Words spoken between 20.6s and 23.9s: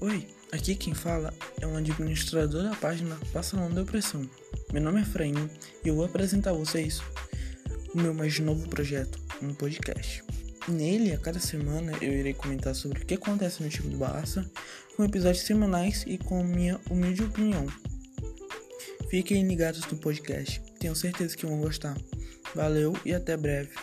tenho certeza que vão gostar. Valeu e até breve.